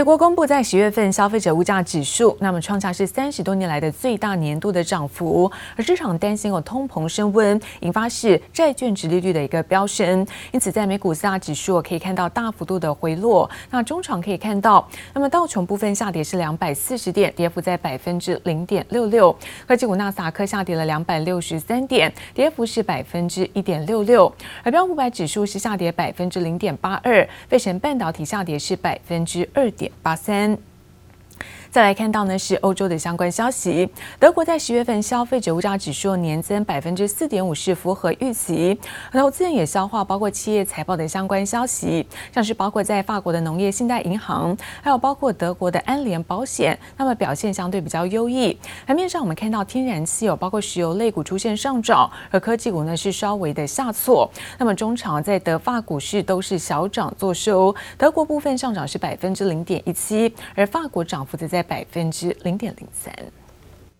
[0.00, 13.50] 美国公布在十月份消费者物价指数，那么创下是三十多年来的最大年度的涨幅，而市场担心有通膨升温，引发是债券殖利率的一个飙升，因此在美股四大指数可以看到大幅度的回落。
[13.68, 19.30] 那中场可以看到，那么道琼部分下跌是两百四十点，跌幅在百分之零点六六；
[19.66, 24.32] 科技股纳斯达克下跌了两百六十三点，跌幅是百分之一点六六，
[24.62, 30.58] 而标普五百指数是下跌百分之零点八二，费城半导体下跌是百分之二点八三。
[31.70, 33.88] 再来看到呢是欧洲的相关消息，
[34.18, 38.76] 德国在十月份消费者物价指数年增百分之四点五，是符合预期。
[39.12, 48.58] 投资人也消化包括企业财报的相关消息，像是包括在法国的农业信贷银行，还有包括德国的安联保险，那么表现相对比较优异。
[48.84, 54.28] 盘面上我们看到天然气有包括石油类股出现上涨，而科技股呢是稍微的下挫。
[54.58, 63.14] 那么中场在德法股市都是小涨作收，德国部分上涨是百分之零点一七，而法国涨幅则在百分之零点零三。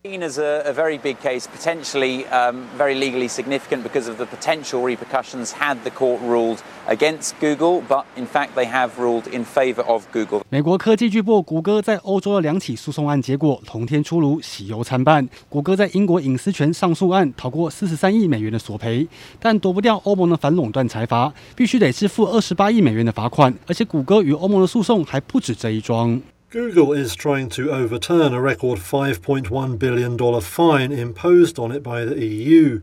[0.03, 4.25] Seen as a, a very big case, potentially um, very legally significant because of the
[4.25, 9.45] potential repercussions had the court ruled against Google, but in fact they have ruled in
[9.45, 10.41] favor of Google.
[10.49, 15.29] 美国科技巨擘谷歌在欧洲的两起诉讼案结果同天出炉，喜忧参半。
[15.47, 19.07] 谷歌在英国隐私权上诉案逃过四十三亿美元的索赔，
[19.39, 23.53] 但躲不掉欧盟的反垄断裁罚，必须得支付二十八亿美元的罚款。
[23.67, 26.19] 而且谷歌与欧盟的诉讼还不止这一桩。
[26.51, 32.81] Google is trying to overturn a record $5.1 billion fine imposed on it by the EU.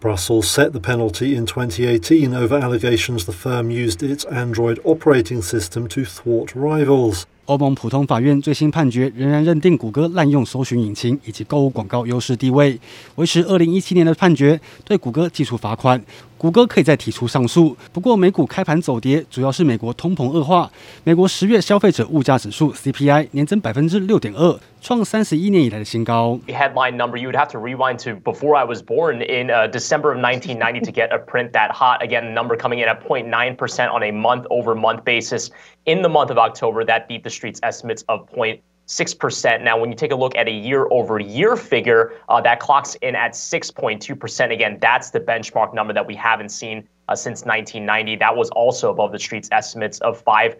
[0.00, 5.88] Brussels set the penalty in 2018 over allegations the firm used its Android operating system
[5.88, 7.26] to thwart rivals.
[7.46, 12.78] 欧盟普通法院最新判决仍然认定谷歌滥用搜寻引擎以及购物广告优势地位，
[13.16, 16.00] 维持二零一七年的判决，对谷歌计处罚款。
[16.38, 17.76] 谷歌可以再提出上诉。
[17.92, 20.68] 不过美股开盘走跌，主要是美国通膨恶化。
[21.04, 26.40] 美国十月消费者物价指数 CPI 年增百分之六点二，创三十一年以来的新高。
[26.48, 30.80] Headline number you would have to rewind to before I was born in December of 1990
[30.80, 32.02] to get a print that hot.
[32.02, 35.50] Again, number coming in at 0.9 percent on a month-over-month basis.
[35.84, 39.62] In the month of October, that beat the street's estimates of 0.6%.
[39.62, 43.32] Now, when you take a look at a year-over-year figure, uh, that clocks in at
[43.32, 44.52] 6.2 percent.
[44.52, 48.16] Again, that's the benchmark number that we haven't seen uh, since 1990.
[48.16, 50.56] That was also above the street's estimates of 5.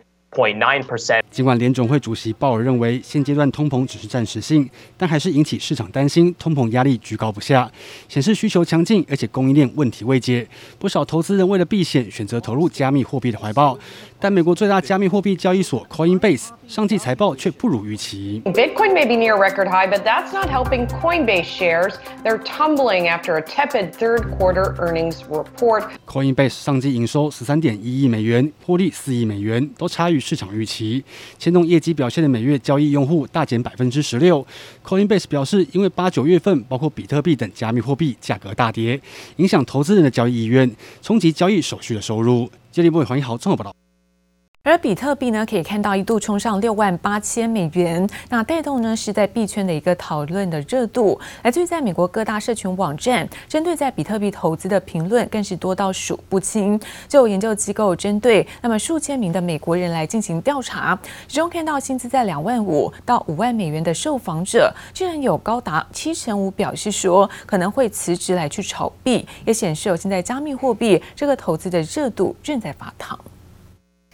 [1.30, 4.66] 尽管联总会主席鲍尔认为现阶段通膨只是暂时性，
[4.96, 7.70] 但还是引起市场担心，通膨压力居高不下，
[8.08, 10.48] 显示需求强劲，而且供应链问题未解。
[10.78, 13.78] 不少投资人为了避险，选择投入加密货币的怀抱。
[14.18, 18.40] 但美国最大加密货币交易所 Coinbase 上季财报却不如预期。
[18.46, 21.94] Bitcoin may be near record high, but that's not helping Coinbase shares.
[22.24, 25.84] They're tumbling after a tepid third quarter earnings report.
[26.06, 31.04] Coinbase 上季营收十三点一亿美元，获利四亿美元，都差于市场预期。
[31.38, 34.46] 牵动业绩表现的每月交易用户大减百分之十六。
[34.84, 39.00] Coinbase 表示，因为八九月份包括比特币等加密货币价格大跌，
[39.36, 40.70] 影响投资人的交易意愿，
[41.02, 42.50] 冲击交易手续的收入。
[42.70, 43.81] 接力部黄一豪综合报道。
[44.64, 51.18] 而比特币呢，可以看到一度冲上六万八千美元，那带动呢是在币圈的一个讨论的热度。
[51.42, 56.78] 来自于在美国各大社群网站，针对在比特币投资的评论更是多到数不清。
[57.08, 60.96] 就有研究机构针对那么数千名的美国人来进行调查，
[61.26, 73.18] 其中看到薪资在两万五到五万美元的受访者，居然有高达七成五表示说可能会辞职来去炒币，也显示有现在加密货币这个投资的热度正在发烫。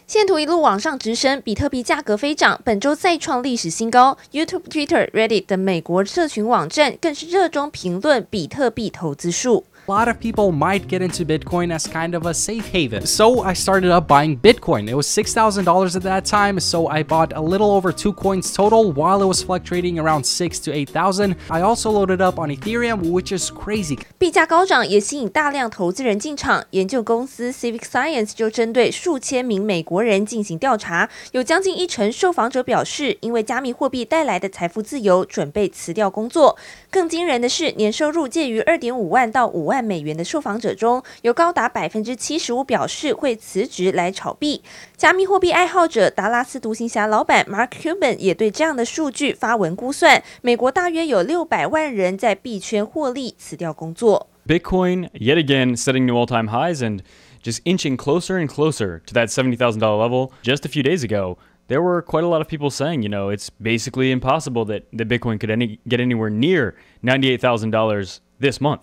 [0.08, 4.16] 线图一路往上直升，比特币价格飞涨，本周再创历史新高。
[4.32, 9.66] YouTube、Twitter、Reddit 等美国社群网站更是热衷评论比特币投资数。
[9.87, 13.05] A lot of people might get into Bitcoin as kind of a safe haven.
[13.05, 14.87] So I started up buying Bitcoin.
[14.87, 18.93] It was $6,000 at that time, so I bought a little over two coins total
[18.93, 21.35] while it was fluctuating around 6 to 8,000.
[21.49, 23.99] I also loaded up on Ethereum, which is crazy.
[24.17, 26.63] 币价高涨也吸引大量投资人进场。
[26.69, 36.57] 研究公司 Civic Science 就针对数千名美国人进行调查，有将近一成受访者表示，因为加密货币带来的财富自由，准备辞掉工作。
[36.89, 39.73] 更惊人的是，年收入介于二点五万到五万。
[39.83, 44.61] 美元的受访者中有高达百分之七十五表示会辞职来炒币。
[44.95, 54.29] 加密货币爱好者达拉斯独行侠老板 Mark Cuban 也对这样的数据发文估算，美国大约有六百万人在币圈获利辞掉工作。
[54.47, 57.01] Bitcoin yet again setting new all-time highs and
[57.41, 60.31] just inching closer and closer to that seventy thousand dollar level.
[60.43, 61.37] Just a few days ago,
[61.67, 65.05] there were quite a lot of people saying, you know, it's basically impossible that the
[65.05, 68.81] Bitcoin could any get anywhere near ninety eight thousand dollars this month.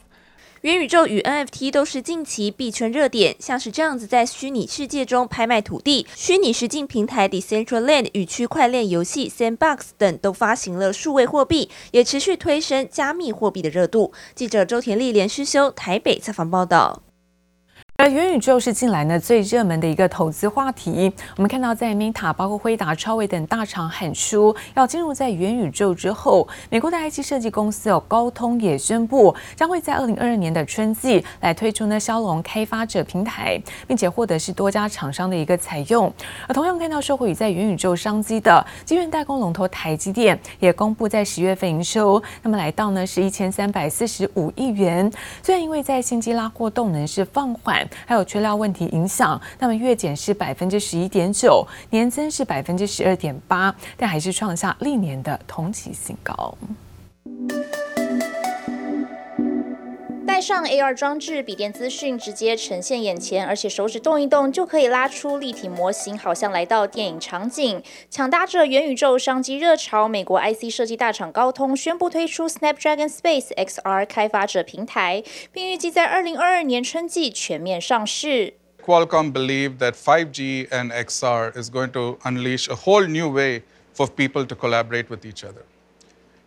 [0.66, 14.12] 元宇宙与 NFT 都是近期币圈热点，像是这样子在虚拟世界中拍卖土地，虚拟实境平台 Decentraland 与区块链游戏 Sandbox 等都发行了数位货币，也持续推升加密货币的热度。
[14.34, 17.04] 记者周田丽连诗修台北采访报道。
[17.98, 21.10] 而元宇宙是近来呢最热门的一个投资话题。
[21.38, 33.58] 我们看到，在 Meta、包括辉达、超威等大厂喊出要进入在元宇宙之后，美国的 IC 设计公司有高通也宣布将会在二零二二年的春季来推出呢骁龙开发者平台，
[33.88, 36.14] 并且获得是多家厂商的一个采用。
[36.50, 45.10] 而同样看到受惠于在元宇宙商机的晶圆代工龙头台积电也公布在十月份营收，那么来到呢是一千三百四十五亿元。
[45.42, 47.85] 虽然因为在新机拉货动能是放缓。
[48.06, 56.58] 还有缺料问题影响，那么月减是百分之十一点九，年增是百分之十二点八，但还是创下历年的同期新高。
[60.46, 67.82] 上 AR 装置，笔电资讯直接呈现眼前，而且手指动一动就可以拉出立体模型，好像来到电影场景。
[68.12, 78.54] 抢搭着元宇宙商机热潮，美国 IC 设计大厂高通宣布推出 Snapdragon Space XR 开发者平台，并预计在二零二二年春季全面上市。
[78.86, 83.64] Qualcomm believe that 5G and XR is going to unleash a whole new way
[83.96, 85.64] for people to collaborate with each other.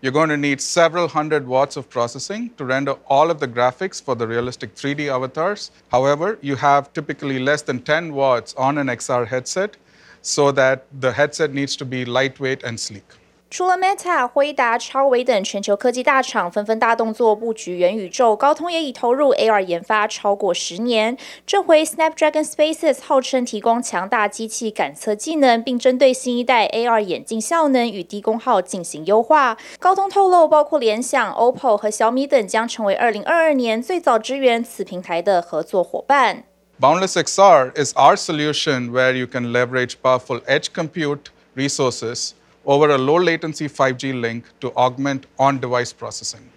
[0.01, 4.01] You're going to need several hundred watts of processing to render all of the graphics
[4.01, 5.73] for the realistic 3D avatars.
[5.91, 9.77] However, you have typically less than 10 watts on an XR headset,
[10.23, 13.18] so that the headset needs to be lightweight and sleek.
[13.51, 21.17] 除了 Meta、辉达、超微等全球科技大厂纷纷大动作布局元宇宙，高通也已投入 AR 研发超过十年。
[21.47, 29.57] 这回 Snapdragon Spaces 号称提供强大机器感测技能，并针对新一代 AR 眼镜效能与低功耗进行优化。
[29.79, 36.45] 高通透露，包括联想、OPPO 和小米等将成为二零二二年最早支援此平台的合作伙伴。
[36.79, 42.33] Boundless XR is our solution where you can leverage powerful edge compute resources
[42.69, 46.49] over a low latency 5G link to augment on device processing.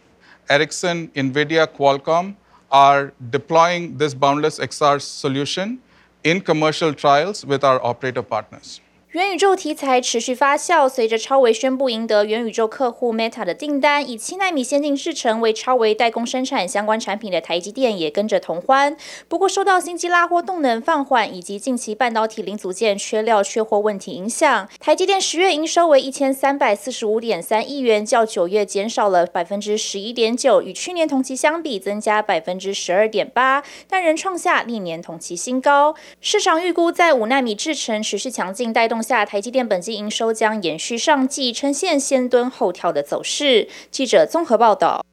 [0.49, 2.35] Ericsson, NVIDIA, Qualcomm
[2.69, 5.79] are deploying this boundless XR solution
[6.25, 8.81] in commercial trials with our operator partners.
[9.11, 18.95] 元宇宙题材持续发酵，随着超微宣布赢得元宇宙客户 Meta 的订单，以七纳米先进制程为超微代工生产相关产品的台积电也跟着同欢。
[19.27, 35.95] 不过，受到新机拉货动能放缓以及近期半导体零组件缺料缺货问题影响，台积电十月营收为一千三百四十五点三亿元，较九月减少了百分之十一点九，与去年同期相比增加百分之十二点八，但仍创下历年同期新高。
[36.21, 43.67] 市场预估在五纳米制程持续强劲带动下，台积电本季营收将延续上季，呈现先蹲后跳的走势。
[43.89, 45.05] 记者综合报道。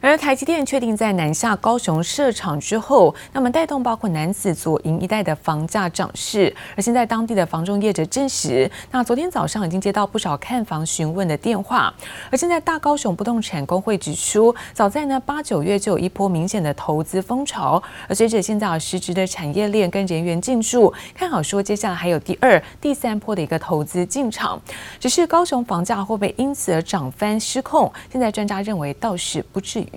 [0.00, 6.54] 而台积电确定在南下高雄设厂之后，那么带动包括南子左营一带的房价涨势。
[6.76, 11.92] 而现在当地的房仲业者证实，那昨天早上已经接到不少看房询问的电话。
[12.30, 17.82] 而现在大高雄不动产公会指出，早在呢八九月就有一波明显的投资风潮。
[18.08, 24.60] 而随着现在啊实质的产业链跟人员进驻，看好说接下来还有第二、第三波的一个投资进场。
[25.00, 27.92] 只是高雄房价会不会因此而涨翻失控？
[28.12, 29.87] 现在专家认为倒是不至于。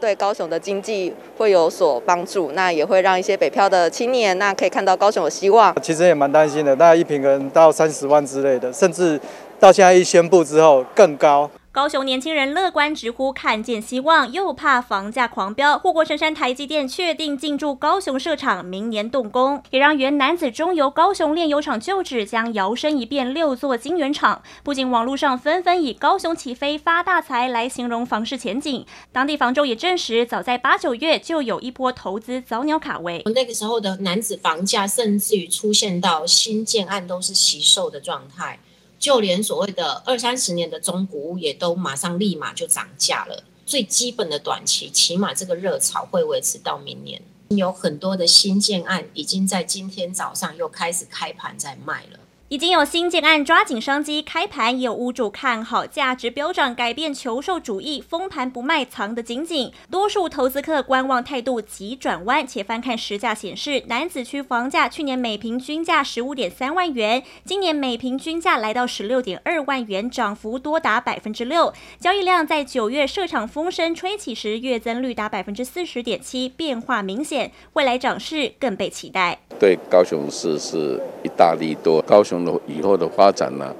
[0.00, 5.72] 对高雄的经济会有所帮助，那也会让一些北漂的青年，那可以看到高雄有希望。
[5.80, 9.20] 其实也蛮担心的，大概一平可能到三十万之类的，甚至
[9.60, 11.48] 到现在一宣布之后更高。
[11.72, 15.78] 高雄年轻人乐观直呼看见希望，又怕房价狂飙。
[15.78, 24.42] 护国神山台积电确定进驻高雄设厂，明年动工，也让原男子中油高雄炼油厂旧址将摇身一变六座晶圆厂。
[24.62, 33.22] 不仅网络上纷纷以“高雄起飞发大财”来形容房市前景，当地房仲也证实，早在八九月就有一波投资早鸟卡位。
[33.34, 38.58] 那个时候的男子房价，甚至于出现到新建案都是惜售的状态。
[39.02, 43.42] 就连所谓的二三十年的中古屋也都马上立马就涨价了。
[43.66, 47.20] 最基本的短期，起码这个热潮会维持到明年。
[47.48, 52.20] 有很多的新建案已经在今天早上又开始开盘在卖了。
[52.52, 59.72] 已经有新建案抓紧商机开盘，也有屋主看好价值飙涨，改变求售主义，封盘不卖，藏得紧紧。
[59.90, 71.72] 多数投资客观望态度急转弯，且翻看实价显示，楠梓区房价去年每平均价十五点三万元，今年每平均价来到十六点二万元，涨幅多达百分之六。
[71.98, 77.50] 交易量在九月设场风声吹起时，月增率达百分之四十点七，变化明显。
[77.72, 79.38] 未来涨势更被期待。
[79.58, 82.41] 对高雄市是一大利多，高雄。
[82.66, 83.74] 以后的发展呢，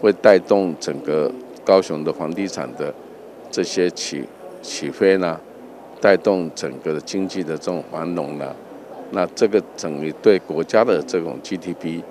[0.00, 1.30] 会带动整个
[1.64, 2.92] 高雄的房地产的
[3.50, 4.24] 这些起
[4.62, 5.40] 起飞呢，
[6.00, 8.54] 带动整个的经济的这种繁荣呢，
[9.10, 12.02] 那这个整个对国家的这种 GDP，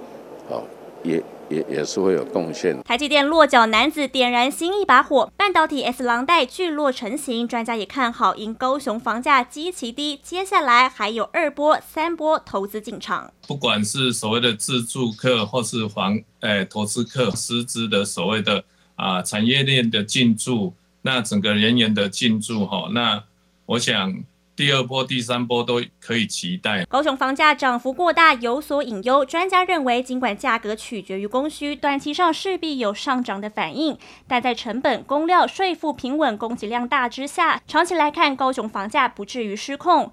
[0.50, 0.64] 哦，
[1.04, 1.22] 也。
[1.50, 2.82] 也也是会有贡献。
[2.84, 5.32] 台积电落脚男子，点燃新一把火。
[5.38, 13.32] 半导体 S 廊带聚落成型，专家也看好，因高雄房价极其低，接下来还有二波、三波投资进场。
[13.48, 18.64] 不管是所谓的自住客，或是房诶、哎、投资客，实质的所谓的
[18.96, 23.24] 啊产业链的进驻，那整个人员的进驻哈，那
[23.66, 24.24] 我想。
[24.56, 26.86] 第二波、第三波都可以期待。
[26.86, 29.26] 高雄房价涨幅过大，有所隐忧。
[29.26, 33.98] 专家认为，尽管价格取决于供需，短期上势必有上涨的反应，
[34.28, 40.10] 但在成本、工料、税负平稳、供给量大之下，长期来看，高雄房价不至于失控。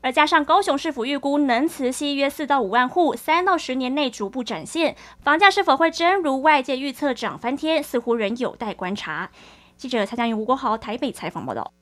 [0.00, 9.30] 而加上高雄市府预估能磁吸约四到五万户，三到十年内逐步展现，房价是否会真如外界预测涨翻天，似乎仍有待观察。
[9.76, 11.72] 记者蔡佳云、吴国豪台北采访报道。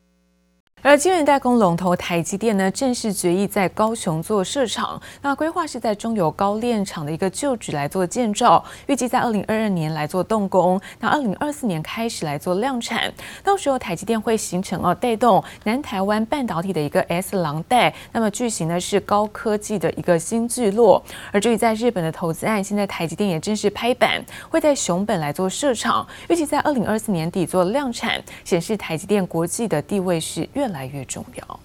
[0.85, 5.01] 而晶圆代工龙头台积电呢，正式决议在高雄做设厂。
[5.21, 13.13] 那规划是在中油高炼厂的一个旧址来做建造，预计在二零二二年来做动工，那二零二四年开始来做量产。
[13.45, 21.01] 到时候台积电会形成哦带动南台湾半导体的一个 S 廊带，那么巨型呢是高科技的一个新聚落。
[21.31, 24.21] 而至于在日本的投资案，现在台积电也正式拍板，
[24.51, 31.61] 会在熊本来做设厂，预计在二零二四年底做量产，显示台积电国际的地位是越来越重要。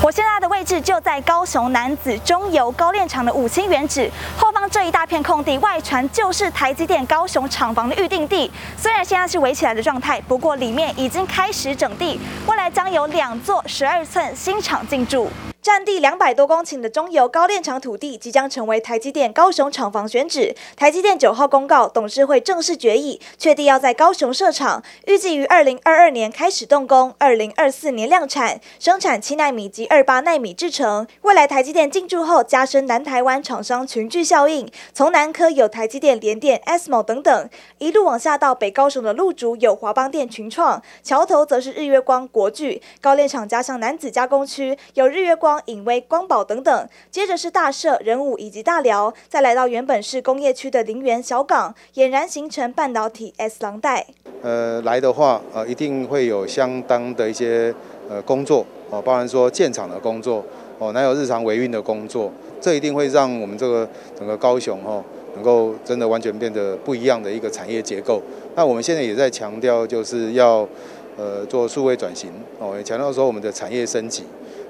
[0.00, 8.48] 我现在的位置就在高雄男子中油高炼厂的五星原址后方这一大片空地，外传就是台积电高雄厂房的预定地。
[8.76, 15.28] 虽然现在是围起来的状态，不过里面已经开始整地，未来将有两座十二寸新厂进驻。
[15.60, 20.54] 占地两百多公顷的中油高炼厂土地即将成为台积电高雄厂房选址。
[20.76, 31.04] 台积电九号公告，董事会正式决议，确定要在高雄设厂，预计于二零二二年开始动工，二零二四年量产，生产七纳米及二八纳米制程。
[31.22, 34.70] 未来台积电进驻后，加深南台湾厂商群聚效应。
[34.94, 42.80] 从南科有台积电、联电、ASML 等等，一路往下到北高雄的路竹有华邦电、群创，桥头则是日月光、国巨。
[43.00, 45.47] 高炼厂加上楠梓加工区有日月光。
[45.48, 54.06] 光影威、光宝等等，接着是大社、仁武以及大寮，再来到原本是工业区的林园小港，俨然形成半导体 S 廊带。
[54.42, 57.74] 呃，来的话，呃，一定会有相当的一些
[58.10, 60.44] 呃工作哦，包含说建厂的工作
[60.78, 63.88] 哦，还有日常维运的工作，这一定会让我们这个
[64.18, 65.02] 整个高雄哦，
[65.34, 68.20] 能够真的完全变得不一样的一个产业结构。
[68.54, 70.68] 那我们现在也在强调，就是要
[71.16, 74.24] 呃做数位转型哦，也强调说我们的产业升级。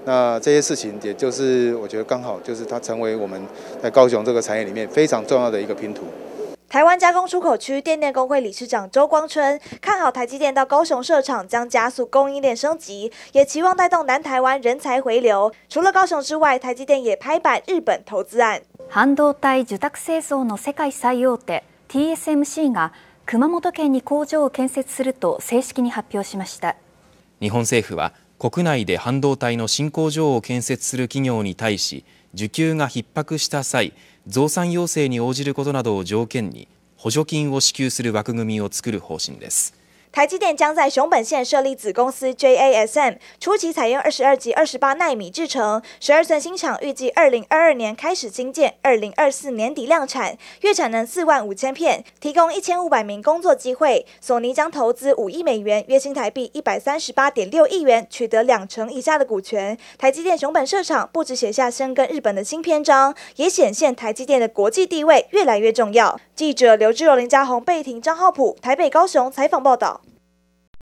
[0.06, 3.42] 那这些事情，也就是我觉得刚好，就是它成为我们
[3.82, 6.04] 在高雄这个产业里面非常重要的一个拼图。
[6.70, 15.54] 台湾加工出口区电电工会理事长周光春看好台积电到高雄设厂，将加速供应链升级，也期望带动南台湾人才回流。
[15.70, 18.62] 除了高雄之外，台积电也拍板日本投资案。
[18.90, 22.92] 半导体受托制造の世界最大手 TSMC が
[23.26, 26.76] 熊本県に工场を建设すると正式に発表しました。
[27.40, 32.05] 日本政府は 国内で半導体の新工場を建設する企業に対し
[32.35, 33.93] 需給が逼迫した際
[34.27, 39.78] 増産要請に応じることなどを条件に補助金を支給する枠組みを作る方針です。
[40.11, 54.05] 台积电将在熊本县设立子公司 JASM，初期采用二十二及二十八奈米制程，十二寸新厂预计二零二二年开始兴建，二零二四年底量产，月产能四万五千片，提供一千五百名工作机会。
[54.21, 59.79] 索尼将投资五亿美元，约新台币一百三十八点六亿元，取得两成以下的股权。
[59.99, 66.19] 台积电熊本设厂，不止写下深耕日本的新篇章，也显现台积电的国际地位越来越重要。
[66.35, 70.01] 记者刘志柔、林家宏、贝婷、张浩普，台北、高雄采访报道。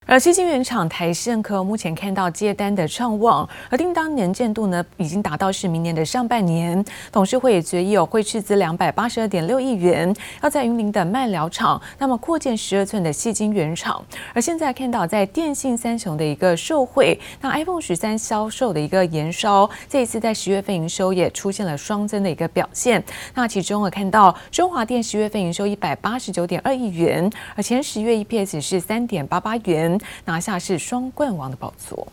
[0.09, 6.83] 而西晶圆厂台胜科目前看到接单的畅旺，而订单年见度呢已经达到是明年的上半年。
[7.11, 14.01] 董事会也决议有，会斥资两百八十二点六亿元，要在云林的麦寮厂，那么扩建十二寸的矽晶圆厂。
[14.33, 23.03] 而现在看到在电信三雄的一个受惠，那 iPhone 十三销售的一个延烧，这一次在十月份营收也出现了双增的一个表现。
[23.35, 29.96] 那其中我看到中华电十月份营收一百八十九点二亿元，而前十月 EPS 是三点八八元。
[30.25, 32.09] 拿下是双冠王的宝座。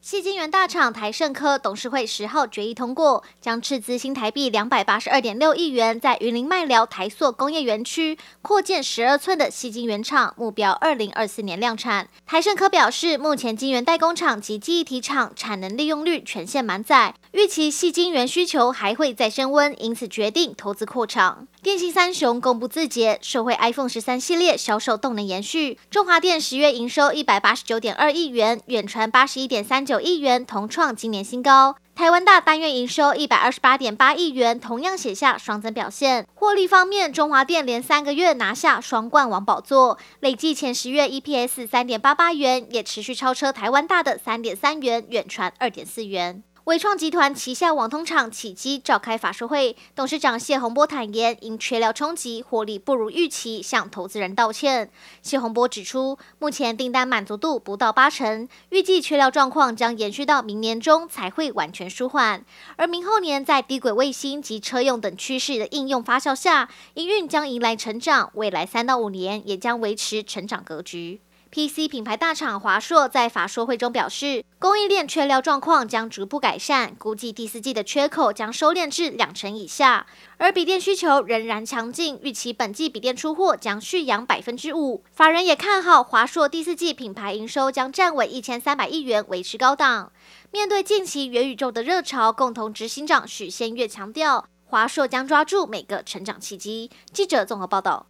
[0.00, 12.08] 矽晶圆大厂台盛科董事会十号决议通过，将斥资新台币两百八十二点六亿元，在云林麦寮台塑工业园区扩建十二寸的矽晶圆厂，目标二零二四年量产。
[12.24, 21.46] 台盛科表示，目前晶圆代工厂及记忆体厂产能利用率全线满载，预期矽晶圆需求还会再升温，因此决定投资扩厂。
[21.60, 25.76] 电信三雄公布自结，受惠 iPhone 十三系列销售动能延续。
[25.90, 31.74] 中华电十月营收一百八十九点二亿元，远传八十一点三九亿元，同创今年新高。
[31.96, 36.24] 台湾大单月营收一百二十八点八亿元，同样写下双增表现。
[36.32, 46.44] 获利方面，中华电连三个月拿下双冠王宝座，累计前十月 EPS 三点八八元，也持续超车台湾大的三点三元，远传二点四元。
[46.68, 54.90] 伟创集团旗下网通厂启碁召开法说会，董事长谢洪波坦言，因缺料冲击，获利不如预期，向投资人道歉。
[55.22, 62.44] 谢洪波指出，目前订单满足度不到八成，预计缺料状况将延续到明年中才会完全舒缓。
[62.76, 71.22] 而明后年在低轨卫星及车用等趋势的应用发酵下，营运将迎来成长，未来三到五年也将维持成长格局。
[71.50, 80.06] PC 品牌大厂华硕在法说会中表示，供应链缺料状况将逐步改善，估计第四季的缺口将收敛至两成以下。
[80.36, 85.02] 而笔电需求仍然强劲，预期本季笔电出货将续扬百分之五。
[85.10, 90.12] 法人也看好华硕第四季品牌营收将站稳一千三百亿元，维持高档。
[90.52, 96.90] 面对近期元宇宙的热潮，共同执行长许先月强调，华硕将抓住每个成长契机。
[97.10, 98.06] 记者综合报道。